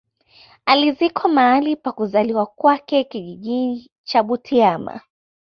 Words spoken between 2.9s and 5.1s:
kijiji cha Butiama